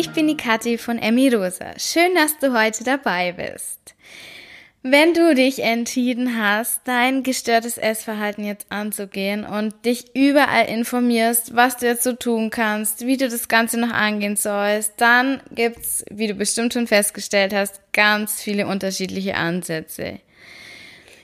[0.00, 1.78] ich bin die Kathi von Emmy Rosa.
[1.78, 3.94] Schön, dass du heute dabei bist.
[4.82, 11.76] Wenn du dich entschieden hast, dein gestörtes Essverhalten jetzt anzugehen und dich überall informierst, was
[11.76, 16.28] du jetzt so tun kannst, wie du das Ganze noch angehen sollst, dann gibt's, wie
[16.28, 20.18] du bestimmt schon festgestellt hast, ganz viele unterschiedliche Ansätze.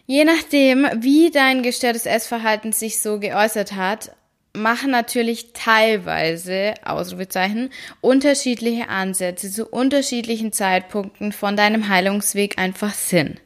[0.05, 4.11] Je nachdem, wie dein gestörtes Essverhalten sich so geäußert hat,
[4.57, 7.71] machen natürlich teilweise, Ausrufezeichen,
[8.01, 13.39] unterschiedliche Ansätze zu unterschiedlichen Zeitpunkten von deinem Heilungsweg einfach Sinn.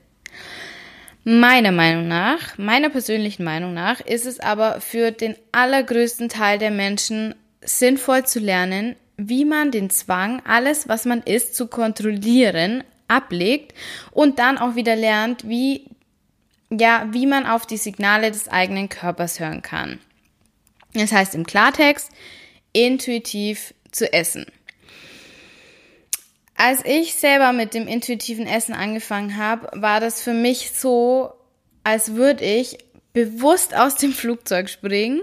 [1.24, 6.70] Meiner Meinung nach, meiner persönlichen Meinung nach, ist es aber für den allergrößten Teil der
[6.70, 13.74] Menschen sinnvoll zu lernen, wie man den Zwang, alles, was man isst, zu kontrollieren, ablegt
[14.12, 15.84] und dann auch wieder lernt, wie,
[16.70, 19.98] ja, wie man auf die Signale des eigenen Körpers hören kann.
[20.94, 22.10] Das heißt im Klartext,
[22.72, 24.46] intuitiv zu essen.
[26.56, 31.32] Als ich selber mit dem intuitiven Essen angefangen habe, war das für mich so,
[31.84, 32.78] als würde ich
[33.12, 35.22] bewusst aus dem Flugzeug springen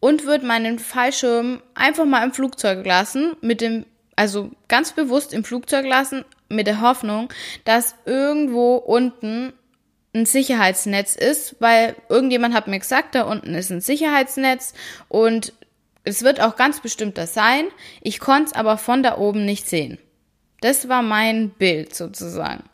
[0.00, 5.44] und würde meinen Fallschirm einfach mal im Flugzeug lassen, mit dem, also ganz bewusst im
[5.44, 7.32] Flugzeug lassen, mit der Hoffnung,
[7.64, 9.54] dass irgendwo unten
[10.14, 14.74] ein Sicherheitsnetz ist, weil irgendjemand hat mir gesagt, da unten ist ein Sicherheitsnetz
[15.08, 15.52] und
[16.04, 17.66] es wird auch ganz bestimmt das sein.
[18.00, 19.98] Ich konnte es aber von da oben nicht sehen.
[20.60, 22.64] Das war mein Bild sozusagen.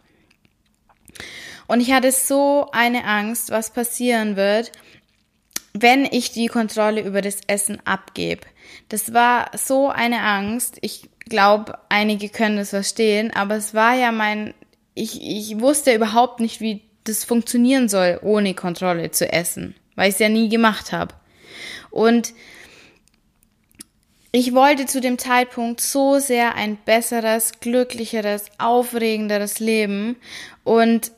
[1.66, 4.72] Und ich hatte so eine Angst, was passieren wird,
[5.72, 8.42] wenn ich die Kontrolle über das Essen abgebe.
[8.88, 10.78] Das war so eine Angst.
[10.80, 14.52] Ich glaube, einige können das verstehen, aber es war ja mein,
[14.94, 20.14] ich, ich wusste überhaupt nicht, wie das funktionieren soll, ohne Kontrolle zu essen, weil ich
[20.14, 21.14] es ja nie gemacht habe.
[21.90, 22.32] Und
[24.32, 30.16] ich wollte zu dem Zeitpunkt so sehr ein besseres, glücklicheres, aufregenderes Leben
[30.62, 31.10] und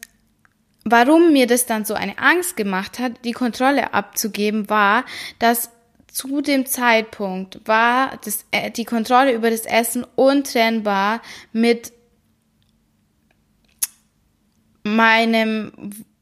[0.85, 5.05] warum mir das dann so eine Angst gemacht hat, die Kontrolle abzugeben, war,
[5.39, 5.71] dass
[6.13, 11.23] zu dem Zeitpunkt war das, äh, die Kontrolle über das Essen untrennbar
[11.53, 11.93] mit
[14.83, 15.73] meinem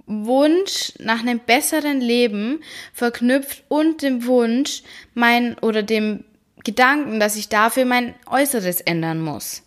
[0.07, 2.63] Wunsch nach einem besseren Leben
[2.93, 4.83] verknüpft und dem Wunsch
[5.15, 6.25] mein oder dem
[6.65, 9.63] Gedanken, dass ich dafür mein Äußeres ändern muss.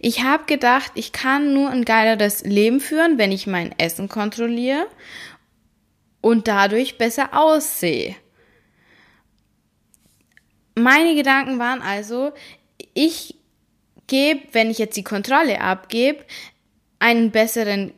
[0.00, 4.86] Ich habe gedacht, ich kann nur ein geileres Leben führen, wenn ich mein Essen kontrolliere
[6.20, 8.14] und dadurch besser aussehe.
[10.74, 12.32] Meine Gedanken waren also,
[12.94, 13.34] ich
[14.06, 16.24] gebe, wenn ich jetzt die Kontrolle abgebe,
[16.98, 17.92] einen besseren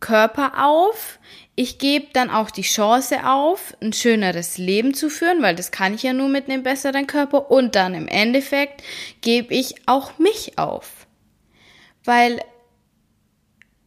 [0.00, 1.18] Körper auf.
[1.54, 5.94] Ich gebe dann auch die Chance auf, ein schöneres Leben zu führen, weil das kann
[5.94, 7.50] ich ja nur mit einem besseren Körper.
[7.50, 8.82] Und dann im Endeffekt
[9.20, 11.06] gebe ich auch mich auf.
[12.04, 12.40] Weil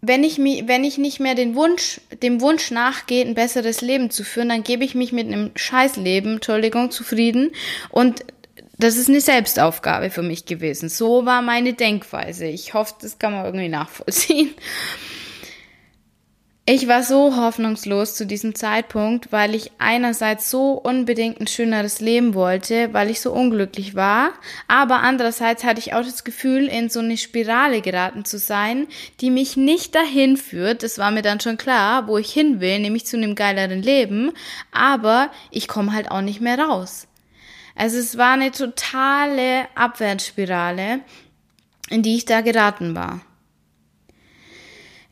[0.07, 4.11] wenn ich, mich, wenn ich nicht mehr den Wunsch, dem Wunsch nachgehe, ein besseres Leben
[4.11, 7.51] zu führen, dann gebe ich mich mit einem Scheißleben, Entschuldigung, zufrieden
[7.89, 8.23] und
[8.77, 10.89] das ist eine Selbstaufgabe für mich gewesen.
[10.89, 12.45] So war meine Denkweise.
[12.45, 14.53] Ich hoffe, das kann man irgendwie nachvollziehen.
[16.67, 22.33] Ich war so hoffnungslos zu diesem Zeitpunkt, weil ich einerseits so unbedingt ein schöneres Leben
[22.33, 24.31] wollte, weil ich so unglücklich war,
[24.67, 28.87] aber andererseits hatte ich auch das Gefühl, in so eine Spirale geraten zu sein,
[29.21, 32.79] die mich nicht dahin führt, das war mir dann schon klar, wo ich hin will,
[32.79, 34.31] nämlich zu einem geileren Leben,
[34.71, 37.07] aber ich komme halt auch nicht mehr raus.
[37.75, 41.01] Also es war eine totale Abwärtsspirale,
[41.89, 43.21] in die ich da geraten war.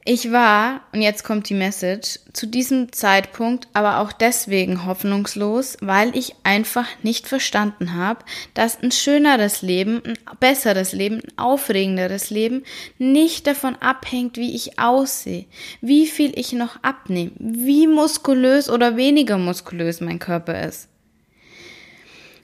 [0.06, 6.13] Ich war, und jetzt kommt die Message, zu diesem Zeitpunkt aber auch deswegen hoffnungslos, weil
[6.18, 12.63] ich einfach nicht verstanden habe, dass ein schöneres Leben, ein besseres Leben, ein aufregenderes Leben
[12.97, 15.45] nicht davon abhängt, wie ich aussehe,
[15.80, 20.89] wie viel ich noch abnehme, wie muskulös oder weniger muskulös mein Körper ist.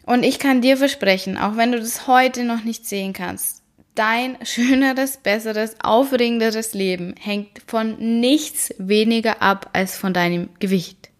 [0.10, 3.62] Und ich kann dir versprechen, auch wenn du das heute noch nicht sehen kannst,
[3.94, 11.12] dein schöneres, besseres, aufregenderes Leben hängt von nichts weniger ab als von deinem Gewicht.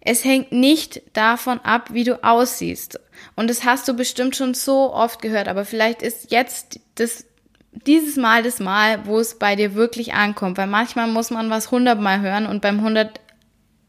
[0.00, 2.98] Es hängt nicht davon ab, wie du aussiehst.
[3.36, 7.26] Und das hast du bestimmt schon so oft gehört, aber vielleicht ist jetzt das
[7.72, 11.70] dieses Mal das Mal, wo es bei dir wirklich ankommt, weil manchmal muss man was
[11.70, 13.20] hundertmal hören und beim hundert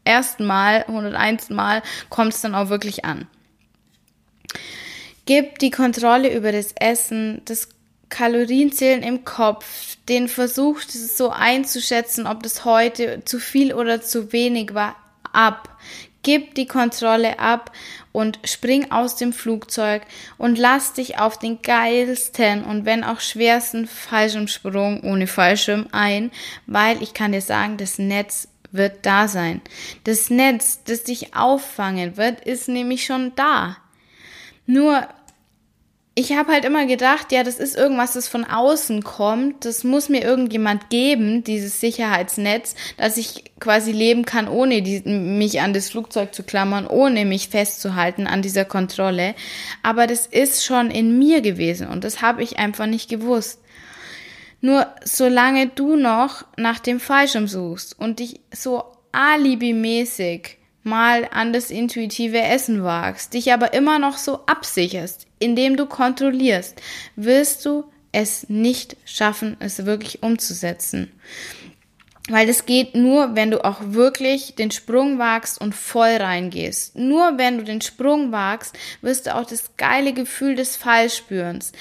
[0.04, 3.28] ersten Mal, hunderteins Mal kommt es dann auch wirklich an.
[5.24, 7.68] Gib die Kontrolle über das Essen, das
[8.08, 14.74] Kalorienzählen im Kopf, den Versuch, so einzuschätzen, ob das heute zu viel oder zu wenig
[14.74, 14.96] war,
[15.32, 15.68] ab.
[16.22, 17.72] Gib die Kontrolle ab
[18.12, 20.02] und spring aus dem Flugzeug
[20.38, 26.30] und lass dich auf den geilsten und wenn auch schwersten Fallschirmsprung ohne Fallschirm ein,
[26.66, 29.62] weil ich kann dir sagen, das Netz wird da sein.
[30.04, 33.78] Das Netz, das dich auffangen wird, ist nämlich schon da.
[34.66, 35.06] Nur
[36.14, 39.64] ich habe halt immer gedacht, ja, das ist irgendwas, das von außen kommt.
[39.64, 45.62] Das muss mir irgendjemand geben, dieses Sicherheitsnetz, dass ich quasi leben kann, ohne die, mich
[45.62, 49.34] an das Flugzeug zu klammern, ohne mich festzuhalten an dieser Kontrolle.
[49.82, 53.60] Aber das ist schon in mir gewesen und das habe ich einfach nicht gewusst.
[54.60, 61.70] Nur solange du noch nach dem Fallschirm suchst und dich so alibimäßig mal an das
[61.70, 66.80] intuitive Essen wagst, dich aber immer noch so absicherst, indem du kontrollierst,
[67.16, 71.10] wirst du es nicht schaffen, es wirklich umzusetzen.
[72.28, 76.96] Weil es geht nur, wenn du auch wirklich den Sprung wagst und voll reingehst.
[76.96, 81.72] Nur wenn du den Sprung wagst, wirst du auch das geile Gefühl des Fallspürens.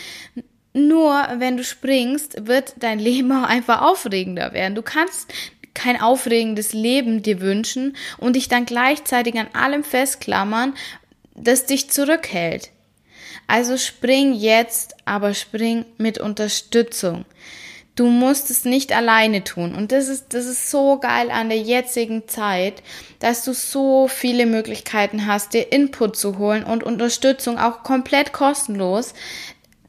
[0.74, 4.74] Nur wenn du springst, wird dein Leben auch einfach aufregender werden.
[4.74, 5.32] Du kannst
[5.74, 10.74] kein aufregendes Leben dir wünschen und dich dann gleichzeitig an allem festklammern,
[11.36, 12.72] das dich zurückhält.
[13.48, 17.26] Also spring jetzt, aber spring mit Unterstützung.
[17.96, 19.76] Du musst es nicht alleine tun.
[19.76, 22.82] Und das ist, das ist so geil an der jetzigen Zeit,
[23.20, 29.14] dass du so viele Möglichkeiten hast, dir Input zu holen und Unterstützung auch komplett kostenlos.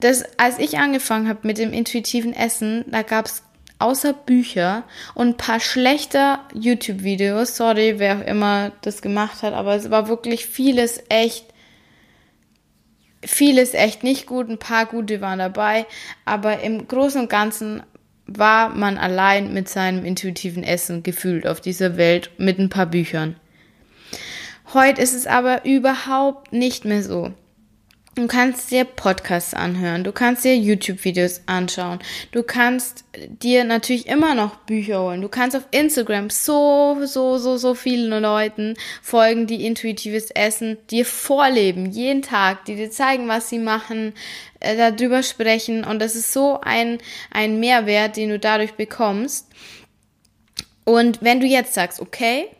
[0.00, 3.44] Das, als ich angefangen habe mit dem intuitiven Essen, da gab es
[3.82, 4.84] außer Bücher
[5.14, 7.56] und ein paar schlechter YouTube-Videos.
[7.56, 11.46] Sorry, wer auch immer das gemacht hat, aber es war wirklich vieles echt,
[13.24, 14.48] vieles echt nicht gut.
[14.48, 15.86] Ein paar gute waren dabei,
[16.24, 17.82] aber im Großen und Ganzen
[18.26, 23.36] war man allein mit seinem intuitiven Essen gefühlt auf dieser Welt mit ein paar Büchern.
[24.72, 27.34] Heute ist es aber überhaupt nicht mehr so.
[28.14, 31.98] Du kannst dir Podcasts anhören, du kannst dir YouTube-Videos anschauen,
[32.30, 37.56] du kannst dir natürlich immer noch Bücher holen, du kannst auf Instagram so, so, so,
[37.56, 43.48] so vielen Leuten folgen, die intuitives Essen dir vorleben, jeden Tag, die dir zeigen, was
[43.48, 44.12] sie machen,
[44.60, 46.98] äh, darüber sprechen und das ist so ein,
[47.30, 49.48] ein Mehrwert, den du dadurch bekommst.
[50.84, 52.50] Und wenn du jetzt sagst, okay,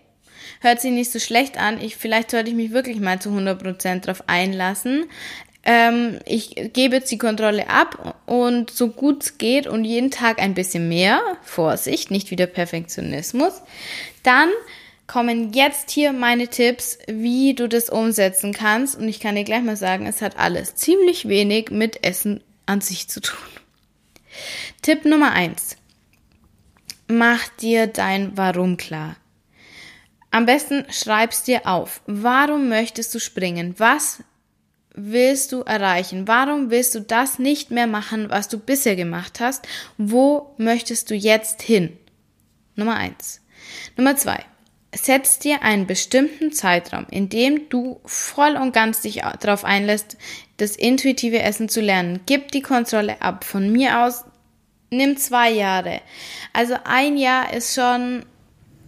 [0.62, 1.80] hört sich nicht so schlecht an.
[1.80, 5.04] Ich, vielleicht sollte ich mich wirklich mal zu 100% drauf einlassen.
[5.64, 10.40] Ähm, ich gebe jetzt die Kontrolle ab und so gut es geht und jeden Tag
[10.40, 11.20] ein bisschen mehr.
[11.42, 13.62] Vorsicht, nicht wieder Perfektionismus.
[14.22, 14.48] Dann
[15.06, 18.96] kommen jetzt hier meine Tipps, wie du das umsetzen kannst.
[18.96, 22.80] Und ich kann dir gleich mal sagen, es hat alles ziemlich wenig mit Essen an
[22.80, 23.38] sich zu tun.
[24.80, 25.76] Tipp Nummer eins:
[27.06, 29.16] Mach dir dein Warum klar.
[30.32, 32.00] Am besten schreibst dir auf.
[32.06, 33.74] Warum möchtest du springen?
[33.78, 34.24] Was
[34.94, 36.26] willst du erreichen?
[36.26, 39.68] Warum willst du das nicht mehr machen, was du bisher gemacht hast?
[39.98, 41.98] Wo möchtest du jetzt hin?
[42.76, 43.42] Nummer eins.
[43.96, 44.42] Nummer zwei.
[44.94, 50.16] Setz dir einen bestimmten Zeitraum, in dem du voll und ganz dich darauf einlässt,
[50.56, 52.20] das intuitive Essen zu lernen.
[52.24, 53.44] Gib die Kontrolle ab.
[53.44, 54.24] Von mir aus
[54.88, 56.00] nimm zwei Jahre.
[56.54, 58.24] Also ein Jahr ist schon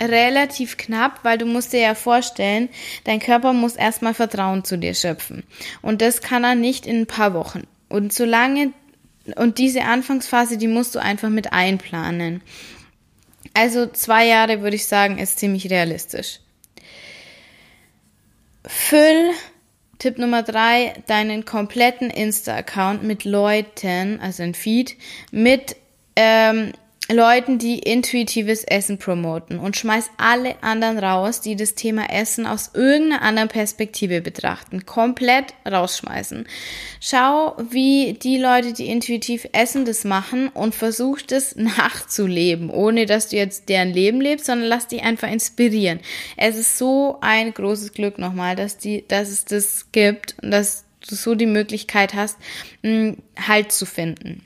[0.00, 2.68] relativ knapp, weil du musst dir ja vorstellen,
[3.04, 5.44] dein Körper muss erstmal Vertrauen zu dir schöpfen.
[5.82, 7.64] Und das kann er nicht in ein paar Wochen.
[7.88, 8.72] Und solange,
[9.36, 12.42] und diese Anfangsphase, die musst du einfach mit einplanen.
[13.52, 16.40] Also zwei Jahre würde ich sagen, ist ziemlich realistisch.
[18.66, 19.30] Füll
[19.98, 24.96] Tipp Nummer drei, deinen kompletten Insta-Account mit Leuten, also ein Feed,
[25.30, 25.76] mit
[26.16, 26.72] ähm,
[27.12, 32.70] Leuten, die intuitives Essen promoten und schmeiß alle anderen raus, die das Thema Essen aus
[32.72, 34.86] irgendeiner anderen Perspektive betrachten.
[34.86, 36.46] Komplett rausschmeißen.
[37.00, 43.28] Schau, wie die Leute, die intuitiv essen, das machen und versuch das nachzuleben, ohne dass
[43.28, 46.00] du jetzt deren Leben lebst, sondern lass dich einfach inspirieren.
[46.38, 50.86] Es ist so ein großes Glück nochmal, dass die, dass es das gibt und dass
[51.06, 52.38] du so die Möglichkeit hast,
[53.36, 54.42] Halt zu finden.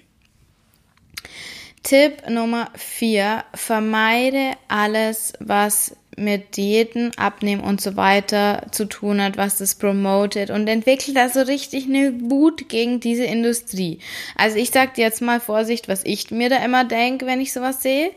[1.83, 9.37] Tipp Nummer vier, vermeide alles, was mit Diäten, Abnehmen und so weiter zu tun hat,
[9.37, 14.01] was das promotet und entwickle da so richtig eine Wut gegen diese Industrie.
[14.37, 17.53] Also ich sag dir jetzt mal Vorsicht, was ich mir da immer denke, wenn ich
[17.53, 18.11] sowas sehe.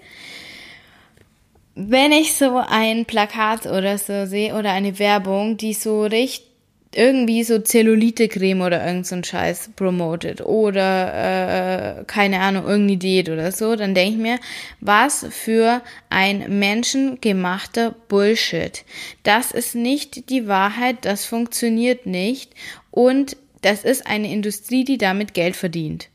[1.76, 6.51] Wenn ich so ein Plakat oder so sehe oder eine Werbung, die so richtig
[6.94, 13.30] irgendwie so Zellulite-Creme oder irgend so ein Scheiß promotet oder äh, keine Ahnung, irgendeine Diät
[13.30, 14.40] oder so, dann denke ich mir,
[14.82, 18.84] was für ein menschengemachter Bullshit.
[19.24, 22.54] Das ist nicht die Wahrheit, das funktioniert nicht
[22.92, 26.10] und das ist eine Industrie, die damit Geld verdient.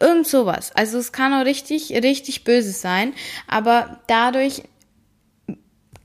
[0.00, 0.72] Irgend sowas.
[0.74, 3.12] Also es kann auch richtig, richtig böse sein,
[3.46, 4.62] aber dadurch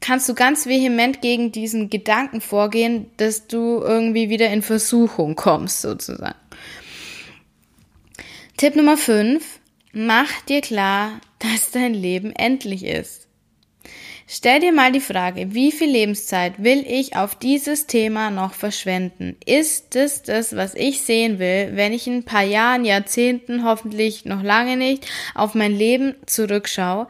[0.01, 5.81] kannst du ganz vehement gegen diesen Gedanken vorgehen, dass du irgendwie wieder in Versuchung kommst,
[5.81, 6.35] sozusagen.
[8.57, 9.43] Tipp Nummer 5.
[9.93, 13.27] Mach dir klar, dass dein Leben endlich ist.
[14.29, 19.37] Stell dir mal die Frage, wie viel Lebenszeit will ich auf dieses Thema noch verschwenden?
[19.45, 24.25] Ist es das, was ich sehen will, wenn ich in ein paar Jahren, Jahrzehnten, hoffentlich
[24.25, 27.07] noch lange nicht, auf mein Leben zurückschaue?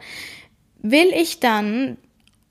[0.80, 1.96] Will ich dann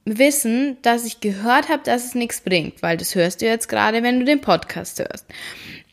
[0.07, 4.03] wissen, dass ich gehört habe, dass es nichts bringt, weil das hörst du jetzt gerade,
[4.03, 5.25] wenn du den Podcast hörst.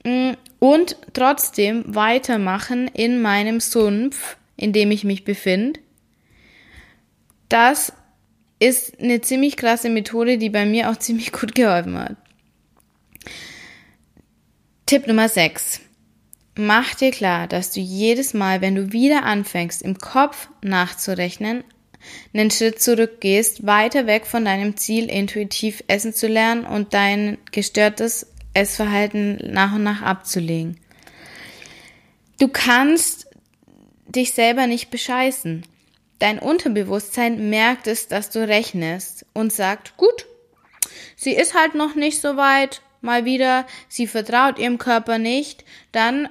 [0.04, 5.80] Mm, und trotzdem weitermachen in meinem Sumpf, in dem ich mich befinde.
[7.48, 7.92] Das
[8.60, 12.16] ist eine ziemlich krasse Methode, die bei mir auch ziemlich gut geholfen hat.
[14.86, 15.80] Tipp Nummer 6.
[16.56, 21.64] Mach dir klar, dass du jedes Mal, wenn du wieder anfängst, im Kopf nachzurechnen,
[22.32, 28.26] einen Schritt zurückgehst, weiter weg von deinem Ziel, intuitiv essen zu lernen und dein gestörtes
[28.54, 30.78] Essverhalten nach und nach abzulegen.
[32.38, 33.28] Du kannst
[34.06, 35.66] dich selber nicht bescheißen.
[36.18, 40.26] Dein Unterbewusstsein merkt es, dass du rechnest und sagt, gut,
[41.16, 46.28] sie ist halt noch nicht so weit, mal wieder, sie vertraut ihrem Körper nicht, dann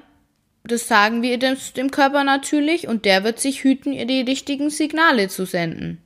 [0.63, 5.27] das sagen wir dem Körper natürlich und der wird sich hüten, ihr die richtigen Signale
[5.27, 6.01] zu senden.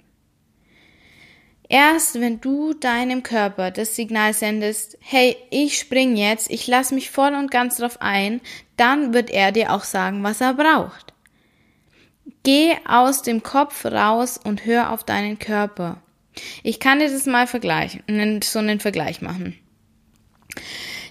[1.69, 7.11] Erst wenn du deinem Körper das Signal sendest, hey, ich spring jetzt, ich lass mich
[7.11, 8.41] voll und ganz drauf ein,
[8.77, 11.13] dann wird er dir auch sagen, was er braucht.
[12.43, 16.01] Geh aus dem Kopf raus und hör auf deinen Körper.
[16.63, 18.03] Ich kann dir das mal vergleichen,
[18.43, 19.59] so einen Vergleich machen.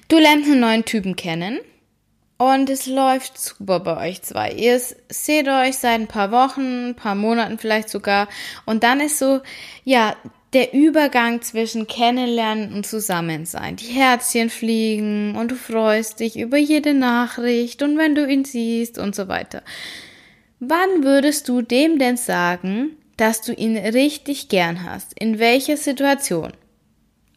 [0.08, 1.60] Du lernst einen neuen Typen kennen
[2.38, 4.52] und es läuft super bei euch zwei.
[4.52, 8.28] Ihr seht euch seit ein paar Wochen, ein paar Monaten vielleicht sogar.
[8.66, 9.40] Und dann ist so,
[9.84, 10.14] ja,
[10.52, 13.76] der Übergang zwischen Kennenlernen und Zusammensein.
[13.76, 18.98] Die Herzchen fliegen und du freust dich über jede Nachricht und wenn du ihn siehst
[18.98, 19.62] und so weiter.
[20.60, 25.18] Wann würdest du dem denn sagen, dass du ihn richtig gern hast?
[25.18, 26.52] In welcher Situation?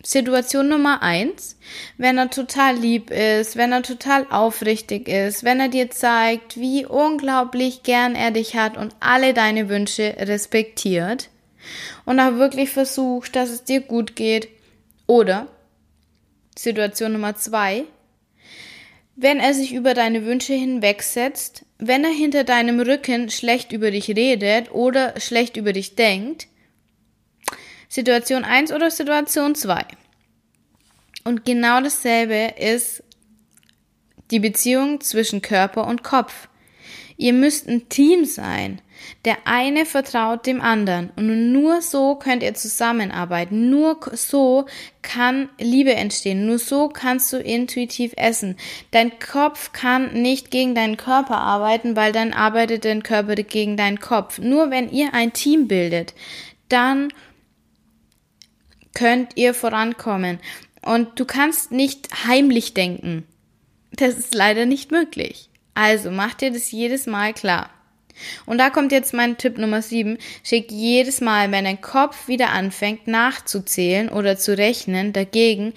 [0.02, 1.58] Situation Nummer eins,
[1.98, 6.86] wenn er total lieb ist, wenn er total aufrichtig ist, wenn er dir zeigt, wie
[6.86, 11.30] unglaublich gern er dich hat und alle deine Wünsche respektiert
[12.06, 14.48] und auch wirklich versucht, dass es dir gut geht.
[15.06, 15.48] Oder
[16.58, 17.84] Situation Nummer zwei,
[19.16, 24.10] wenn er sich über deine Wünsche hinwegsetzt, wenn er hinter deinem Rücken schlecht über dich
[24.10, 26.48] redet oder schlecht über dich denkt,
[27.90, 29.84] Situation 1 oder Situation 2.
[31.26, 33.04] Und genau dasselbe ist
[34.32, 36.48] die Beziehung zwischen Körper und Kopf.
[37.18, 38.82] Ihr müsst ein Team sein.
[39.26, 41.10] Der eine vertraut dem anderen.
[41.16, 43.70] Und nur so könnt ihr zusammenarbeiten.
[43.70, 44.68] Nur so
[45.02, 46.46] kann Liebe entstehen.
[46.46, 48.56] Nur so kannst du intuitiv essen.
[48.92, 54.00] Dein Kopf kann nicht gegen deinen Körper arbeiten, weil dann arbeitet dein Körper gegen deinen
[54.00, 54.40] Kopf.
[54.40, 56.14] Nur wenn ihr ein Team bildet,
[56.70, 57.12] dann
[58.94, 60.40] könnt ihr vorankommen.
[60.82, 63.26] Und du kannst nicht heimlich denken.
[63.92, 65.50] Das ist leider nicht möglich.
[65.74, 67.70] Also mach dir das jedes Mal klar.
[68.46, 70.18] Und da kommt jetzt mein Tipp Nummer 7.
[70.44, 75.74] Schick jedes Mal, wenn dein Kopf wieder anfängt nachzuzählen oder zu rechnen, dagegen,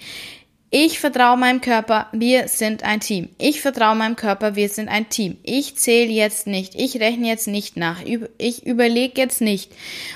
[0.75, 3.29] ich vertraue meinem Körper, wir sind ein Team.
[3.37, 5.37] Ich vertraue meinem Körper, wir sind ein Team.
[5.43, 8.01] Ich zähle jetzt nicht, ich rechne jetzt nicht nach,
[8.39, 9.71] ich überlege jetzt nicht.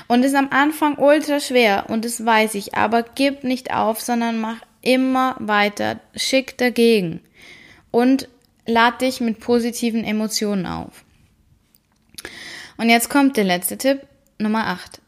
[0.08, 4.00] Und es ist am Anfang ultra schwer und das weiß ich, aber gib nicht auf,
[4.00, 7.20] sondern mach immer weiter, schick dagegen
[7.92, 8.28] und
[8.66, 11.04] lad dich mit positiven Emotionen auf.
[12.78, 14.00] Und jetzt kommt der letzte Tipp,
[14.38, 15.00] Nummer 8.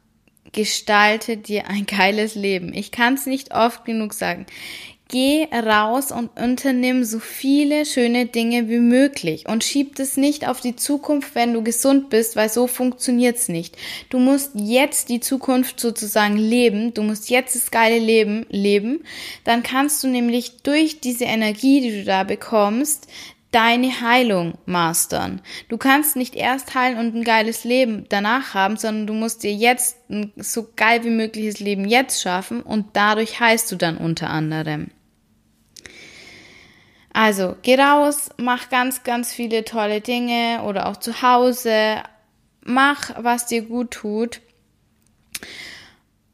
[0.52, 2.72] Gestalte dir ein geiles Leben.
[2.72, 4.46] Ich kann es nicht oft genug sagen.
[5.12, 10.60] Geh raus und unternimm so viele schöne Dinge wie möglich und schieb es nicht auf
[10.60, 13.76] die Zukunft, wenn du gesund bist, weil so funktioniert's nicht.
[14.08, 19.02] Du musst jetzt die Zukunft sozusagen leben, du musst jetzt das geile Leben leben,
[19.42, 23.08] dann kannst du nämlich durch diese Energie, die du da bekommst,
[23.50, 25.40] deine Heilung mastern.
[25.68, 29.52] Du kannst nicht erst heilen und ein geiles Leben danach haben, sondern du musst dir
[29.52, 34.30] jetzt ein so geil wie mögliches Leben jetzt schaffen und dadurch heilst du dann unter
[34.30, 34.92] anderem.
[37.12, 42.02] Also, geh raus, mach ganz, ganz viele tolle Dinge oder auch zu Hause.
[42.62, 44.40] Mach, was dir gut tut.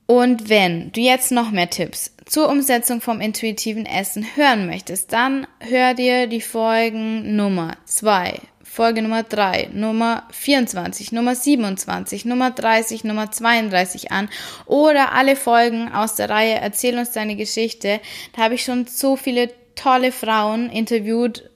[0.07, 5.47] Und wenn du jetzt noch mehr Tipps zur Umsetzung vom intuitiven Essen hören möchtest, dann
[5.59, 13.03] hör dir die Folgen Nummer 2, Folge Nummer 3, Nummer 24, Nummer 27, Nummer 30,
[13.03, 14.29] Nummer 32 an
[14.67, 18.01] oder alle Folgen aus der Reihe Erzähl uns deine Geschichte.
[18.35, 21.51] Da habe ich schon so viele tolle Frauen interviewt,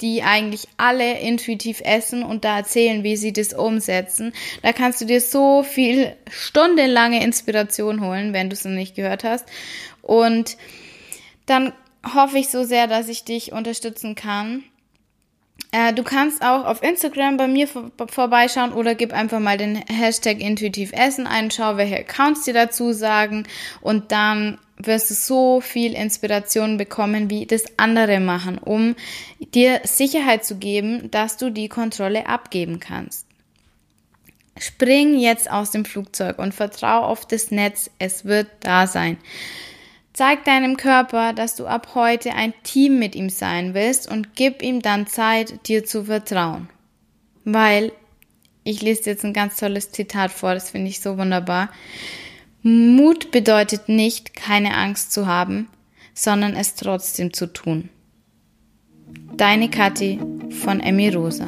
[0.00, 4.32] die eigentlich alle intuitiv essen und da erzählen, wie sie das umsetzen.
[4.62, 9.24] Da kannst du dir so viel stundenlange Inspiration holen, wenn du es noch nicht gehört
[9.24, 9.46] hast.
[10.02, 10.56] Und
[11.46, 11.72] dann
[12.14, 14.64] hoffe ich so sehr, dass ich dich unterstützen kann.
[15.72, 19.76] Äh, du kannst auch auf Instagram bei mir vor vorbeischauen oder gib einfach mal den
[19.76, 23.46] Hashtag intuitiv essen ein, schau, welche Accounts dir dazu sagen
[23.80, 28.94] und dann wirst du so viel Inspiration bekommen, wie das andere machen, um
[29.54, 33.26] dir Sicherheit zu geben, dass du die Kontrolle abgeben kannst.
[34.58, 39.18] Spring jetzt aus dem Flugzeug und vertrau auf das Netz, es wird da sein.
[40.14, 44.62] Zeig deinem Körper, dass du ab heute ein Team mit ihm sein willst und gib
[44.62, 46.70] ihm dann Zeit, dir zu vertrauen.
[47.44, 47.92] Weil,
[48.64, 51.68] ich lese jetzt ein ganz tolles Zitat vor, das finde ich so wunderbar.
[52.68, 55.68] Mut bedeutet nicht, keine Angst zu haben,
[56.14, 57.90] sondern es trotzdem zu tun.
[59.36, 60.18] Deine Kathi
[60.64, 61.46] von Emmy Rosa.